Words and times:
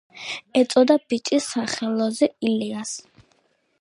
ეწეოდა 0.61 0.95
ბიჭი 1.11 1.39
სახელოზე 1.49 2.31
ილიას. 2.53 2.95